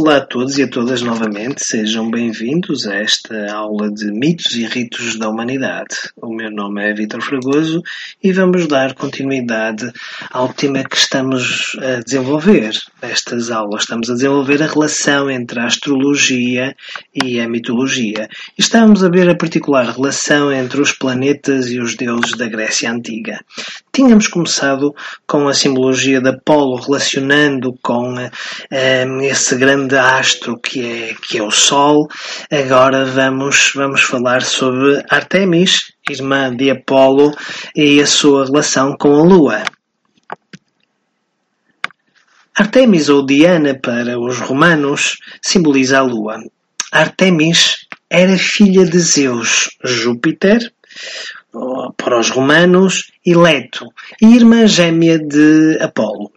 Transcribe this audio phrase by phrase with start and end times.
[0.00, 4.64] Olá a todos e a todas novamente, sejam bem-vindos a esta aula de mitos e
[4.64, 5.96] ritos da humanidade.
[6.22, 7.82] O meu nome é Vitor Fragoso
[8.22, 9.92] e vamos dar continuidade
[10.30, 12.70] ao tema que estamos a desenvolver
[13.02, 13.82] nestas aulas.
[13.82, 16.76] Estamos a desenvolver a relação entre a astrologia
[17.12, 18.28] e a mitologia.
[18.56, 22.88] E estamos a ver a particular relação entre os planetas e os deuses da Grécia
[22.88, 23.40] Antiga.
[23.98, 24.94] Tínhamos começado
[25.26, 31.42] com a simbologia de Apolo relacionando com um, esse grande astro que é, que é
[31.42, 32.06] o Sol.
[32.48, 37.34] Agora vamos, vamos falar sobre Artemis, irmã de Apolo,
[37.74, 39.64] e a sua relação com a Lua.
[42.54, 46.38] Artemis ou Diana para os romanos simboliza a Lua.
[46.92, 50.72] Artemis era filha de Zeus, Júpiter,
[51.96, 53.86] para os romanos, Leto,
[54.20, 56.32] e irmã gêmea de Apolo.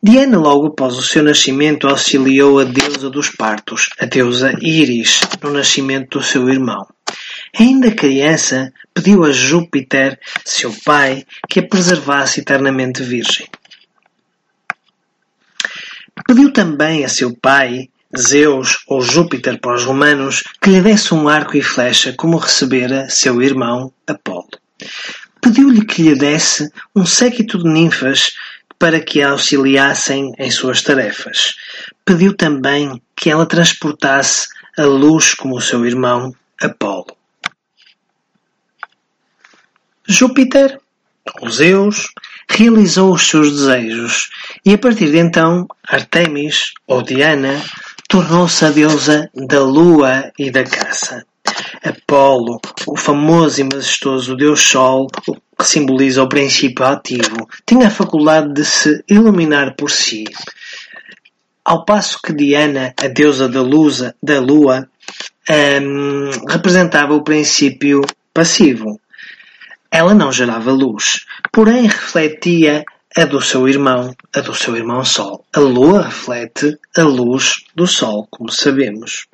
[0.00, 5.50] Diana, logo após o seu nascimento, auxiliou a deusa dos partos, a deusa Íris, no
[5.50, 6.86] nascimento do seu irmão.
[7.58, 13.48] Ainda criança, pediu a Júpiter, seu pai, que a preservasse eternamente virgem.
[16.26, 21.28] Pediu também a seu pai, Zeus ou Júpiter para os romanos, que lhe desse um
[21.28, 24.48] arco e flecha como recebera seu irmão Apolo.
[25.40, 28.32] Pediu-lhe que lhe desse um séquito de ninfas
[28.78, 31.54] para que a auxiliassem em suas tarefas.
[32.04, 37.16] Pediu também que ela transportasse a luz como o seu irmão Apolo.
[40.06, 40.80] Júpiter,
[41.42, 42.08] ou Zeus,
[42.48, 44.30] realizou os seus desejos
[44.64, 47.62] e a partir de então Artemis, ou Diana,
[48.08, 51.24] tornou-se a deusa da lua e da caça.
[51.84, 58.52] Apolo, o famoso e majestoso deus Sol, que simboliza o princípio ativo, tinha a faculdade
[58.54, 60.24] de se iluminar por si.
[61.64, 64.88] Ao passo que Diana, a deusa da, luz, da lua,
[65.50, 68.00] um, representava o princípio
[68.32, 68.98] passivo.
[69.90, 72.84] Ela não gerava luz, porém refletia
[73.16, 75.44] a do seu irmão, a do seu irmão Sol.
[75.52, 79.26] A lua reflete a luz do Sol, como sabemos.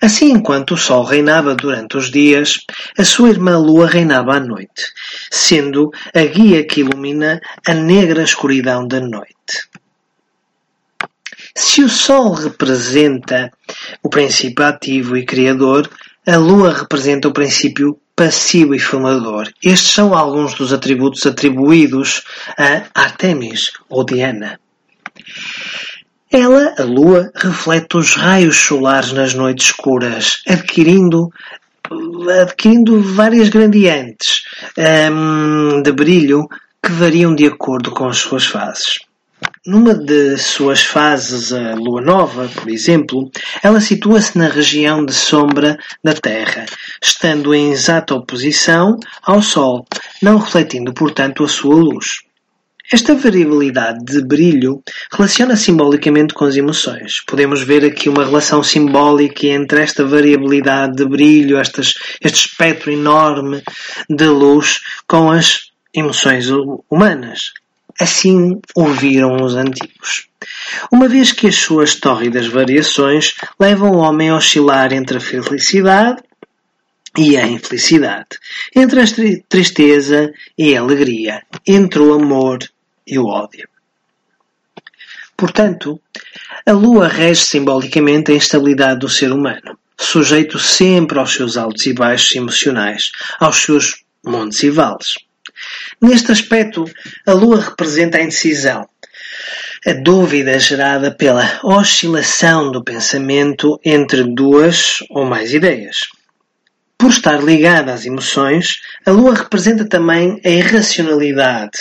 [0.00, 2.58] Assim, enquanto o Sol reinava durante os dias,
[2.96, 4.86] a sua irmã Lua reinava à noite,
[5.30, 9.68] sendo a guia que ilumina a negra escuridão da noite.
[11.54, 13.50] Se o Sol representa
[14.02, 15.90] o princípio ativo e criador,
[16.26, 19.50] a Lua representa o princípio passivo e formador.
[19.64, 22.22] Estes são alguns dos atributos atribuídos
[22.58, 24.60] a Artemis ou Diana.
[26.30, 31.30] Ela, a Lua, reflete os raios solares nas noites escuras, adquirindo
[32.42, 34.42] adquirindo várias gradientes
[35.10, 36.46] um, de brilho
[36.84, 38.98] que variam de acordo com as suas fases.
[39.70, 43.30] Numa de suas fases, a lua nova, por exemplo,
[43.62, 46.66] ela situa-se na região de sombra da Terra,
[47.00, 49.86] estando em exata oposição ao Sol,
[50.20, 52.18] não refletindo, portanto, a sua luz.
[52.92, 54.82] Esta variabilidade de brilho
[55.12, 57.22] relaciona simbolicamente com as emoções.
[57.24, 61.92] Podemos ver aqui uma relação simbólica entre esta variabilidade de brilho, este
[62.24, 63.62] espectro enorme
[64.08, 66.48] de luz, com as emoções
[66.90, 67.52] humanas.
[68.00, 70.28] Assim ouviram os antigos.
[70.90, 76.22] Uma vez que as suas tórridas variações levam o homem a oscilar entre a felicidade
[77.18, 78.38] e a infelicidade,
[78.74, 79.04] entre a
[79.48, 82.58] tristeza e a alegria, entre o amor
[83.06, 83.68] e o ódio.
[85.36, 86.00] Portanto,
[86.64, 91.92] a Lua rege simbolicamente a instabilidade do ser humano, sujeito sempre aos seus altos e
[91.92, 95.14] baixos emocionais, aos seus montes e vales.
[96.00, 96.84] Neste aspecto,
[97.26, 98.88] a Lua representa a indecisão,
[99.86, 106.08] a dúvida gerada pela oscilação do pensamento entre duas ou mais ideias.
[106.98, 111.78] Por estar ligada às emoções, a Lua representa também a irracionalidade,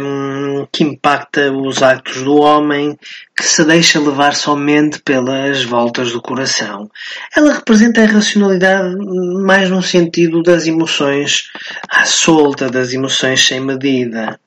[0.00, 2.98] um, que impacta os atos do homem,
[3.36, 6.90] que se deixa levar somente pelas voltas do coração.
[7.36, 8.96] Ela representa a irracionalidade
[9.44, 11.50] mais no sentido das emoções
[11.88, 14.38] à solta, das emoções sem medida.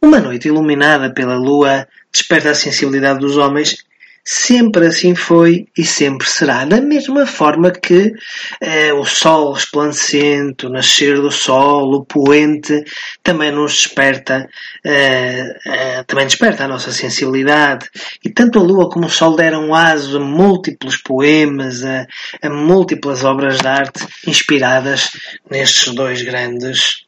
[0.00, 3.85] Uma noite iluminada pela lua desperta a sensibilidade dos homens
[4.28, 6.64] Sempre assim foi e sempre será.
[6.64, 8.12] Da mesma forma que
[8.60, 12.84] eh, o sol resplandecente, o nascer do sol, o poente,
[13.22, 14.48] também nos desperta,
[14.84, 17.88] eh, eh, também desperta a nossa sensibilidade.
[18.24, 22.04] E tanto a lua como o sol deram aso a múltiplos poemas, a,
[22.42, 25.12] a múltiplas obras de arte inspiradas
[25.48, 27.06] nestes dois grandes,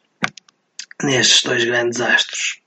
[1.03, 2.61] nestes dois grandes astros.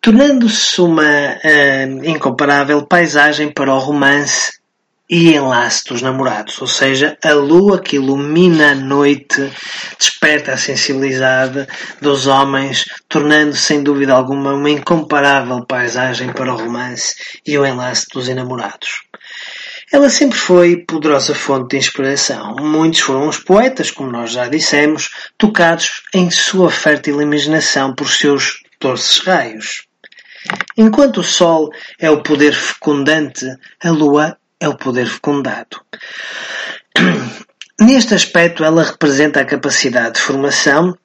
[0.00, 4.58] Tornando-se uma uh, incomparável paisagem para o romance
[5.10, 9.50] e enlace dos namorados, ou seja, a lua que ilumina a noite
[9.98, 11.66] desperta a sensibilidade
[12.00, 17.14] dos homens, tornando sem dúvida alguma uma incomparável paisagem para o romance
[17.46, 19.02] e o enlace dos enamorados.
[19.90, 22.56] Ela sempre foi poderosa fonte de inspiração.
[22.60, 25.08] Muitos foram os poetas, como nós já dissemos,
[25.38, 29.87] tocados em sua fértil imaginação por seus doces raios.
[30.76, 33.46] Enquanto o Sol é o poder fecundante,
[33.82, 35.80] a Lua é o poder fecundado.
[37.80, 40.96] Neste aspecto, ela representa a capacidade de formação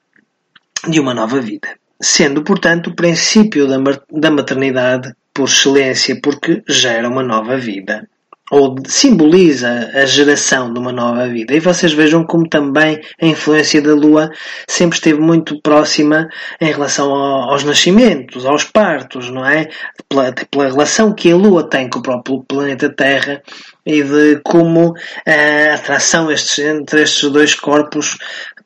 [0.88, 1.68] de uma nova vida,
[2.00, 3.66] sendo, portanto, o princípio
[4.10, 8.08] da maternidade por excelência, porque gera uma nova vida
[8.50, 11.54] ou simboliza a geração de uma nova vida.
[11.54, 14.30] E vocês vejam como também a influência da Lua
[14.68, 16.28] sempre esteve muito próxima
[16.60, 19.68] em relação aos nascimentos, aos partos, não é?
[20.08, 23.42] Pela, pela relação que a Lua tem com o próprio planeta Terra
[23.86, 24.94] e de como
[25.26, 28.18] a atração estes, entre estes dois corpos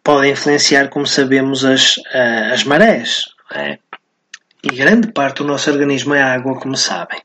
[0.03, 1.95] pode influenciar, como sabemos, as,
[2.53, 3.27] as marés.
[3.55, 3.79] É?
[4.63, 7.21] E grande parte do nosso organismo é água, como sabem.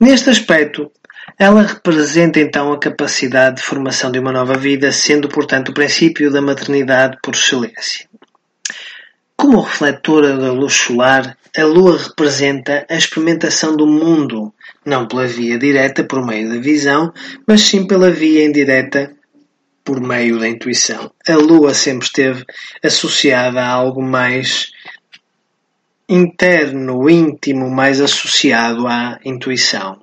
[0.00, 0.90] Neste aspecto,
[1.38, 6.30] ela representa então a capacidade de formação de uma nova vida, sendo, portanto, o princípio
[6.30, 8.08] da maternidade por excelência.
[9.36, 14.52] Como refletora da luz solar, a Lua representa a experimentação do mundo,
[14.84, 17.12] não pela via direta por meio da visão,
[17.46, 19.14] mas sim pela via indireta
[19.84, 21.12] por meio da intuição.
[21.28, 22.44] A Lua sempre esteve
[22.82, 24.68] associada a algo mais
[26.08, 30.02] interno, íntimo, mais associado à intuição.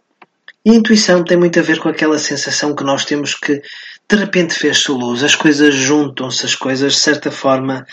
[0.63, 3.62] E a intuição tem muito a ver com aquela sensação que nós temos que
[4.07, 7.86] de repente fez-se luz, as coisas juntam-se, as coisas de certa forma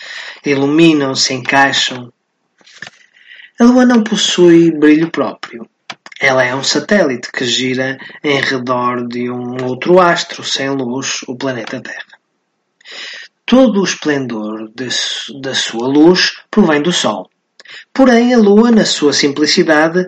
[0.44, 2.12] iluminam-se, encaixam.
[3.58, 5.69] A Lua não possui brilho próprio.
[6.20, 11.37] Ela é um satélite que gira em redor de um outro astro sem luz, o
[11.37, 12.19] planeta Terra.
[13.46, 14.88] Todo o esplendor de,
[15.40, 17.31] da sua luz provém do Sol.
[17.92, 20.06] Porém, a Lua, na sua simplicidade,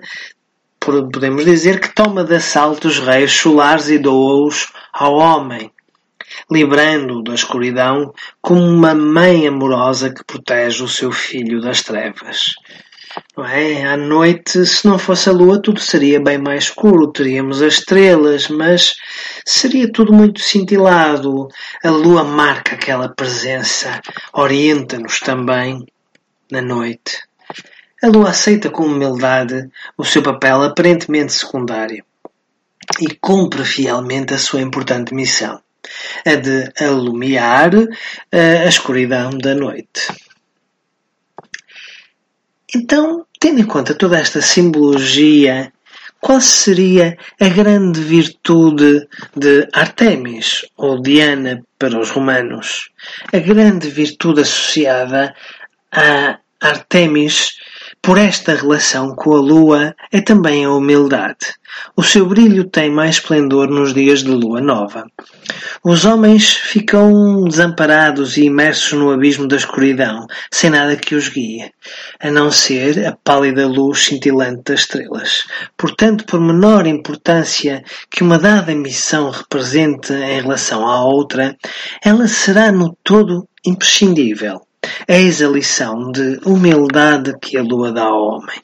[0.78, 5.70] podemos dizer que toma de assalto os raios solares e doa-os ao homem,
[6.50, 12.54] livrando-o da escuridão como uma mãe amorosa que protege o seu filho das trevas.
[13.36, 13.84] Não é?
[13.84, 18.48] À noite, se não fosse a lua, tudo seria bem mais escuro, teríamos as estrelas,
[18.48, 18.94] mas
[19.44, 21.48] seria tudo muito cintilado.
[21.82, 24.00] A lua marca aquela presença,
[24.32, 25.84] orienta-nos também
[26.50, 27.29] na noite.
[28.02, 32.02] A Lua aceita com humildade o seu papel aparentemente secundário
[32.98, 35.60] e cumpre fielmente a sua importante missão,
[36.26, 37.72] a de alumiar
[38.32, 40.08] a escuridão da noite.
[42.74, 45.70] Então, tendo em conta toda esta simbologia,
[46.20, 49.06] qual seria a grande virtude
[49.36, 52.90] de Artemis, ou Diana para os romanos?
[53.32, 55.34] A grande virtude associada
[55.92, 57.56] a Artemis
[58.02, 61.54] por esta relação com a lua é também a humildade.
[61.94, 65.04] O seu brilho tem mais esplendor nos dias de lua nova.
[65.84, 71.70] Os homens ficam desamparados e imersos no abismo da escuridão, sem nada que os guie,
[72.18, 75.44] a não ser a pálida luz cintilante das estrelas.
[75.76, 81.56] Portanto, por menor importância que uma dada missão represente em relação à outra,
[82.02, 84.62] ela será no todo imprescindível
[85.06, 88.60] Eis a lição de humildade que a lua dá ao homem.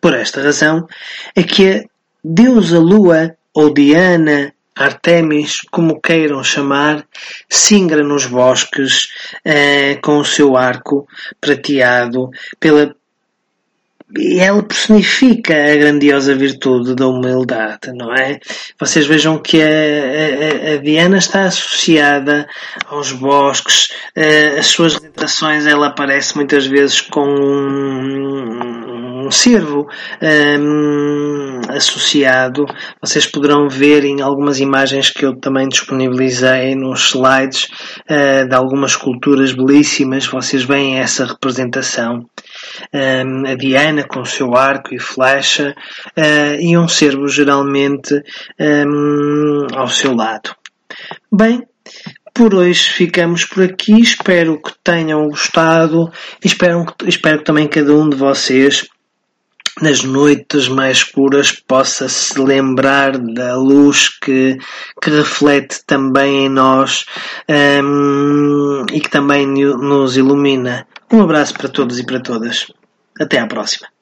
[0.00, 0.86] Por esta razão
[1.34, 1.84] é que a
[2.22, 7.06] deusa lua, ou Diana, Artemis, como queiram chamar,
[7.48, 9.08] singra nos bosques
[9.42, 11.08] eh, com o seu arco
[11.40, 12.28] prateado
[12.60, 12.94] pela
[14.14, 18.38] e ela personifica a grandiosa virtude da humildade, não é?
[18.78, 22.46] Vocês vejam que a, a, a Diana está associada
[22.86, 29.88] aos bosques, uh, as suas representações ela aparece muitas vezes com um, um cervo
[30.22, 32.64] um, associado.
[33.00, 37.68] Vocês poderão ver em algumas imagens que eu também disponibilizei nos slides
[38.08, 42.24] uh, de algumas culturas belíssimas, vocês veem essa representação
[42.92, 45.74] a Diana com o seu arco e flecha
[46.16, 48.22] uh, e um cervo geralmente
[49.74, 50.54] ao seu lado.
[51.32, 51.66] Bem,
[52.34, 54.00] por hoje ficamos por aqui.
[54.00, 56.12] Espero que tenham gostado
[56.44, 58.86] espero, espero que também cada um de vocês
[59.80, 64.58] nas noites mais escuras possa se lembrar da luz que,
[65.02, 67.04] que reflete também em nós
[67.48, 70.86] um, e que também nos ilumina.
[71.12, 72.72] Um abraço para todos e para todas.
[73.18, 73.95] Até à próxima.